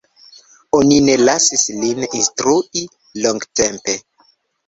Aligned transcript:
Oni 0.77 0.95
ne 1.09 1.17
lasis 1.25 1.65
lin 1.81 2.01
instrui 2.21 2.87
longtempe. 3.27 3.99